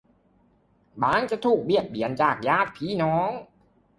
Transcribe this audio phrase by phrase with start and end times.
[1.01, 3.31] บ้างจะถูกเบียดเบียนจากญาติพี่น้อง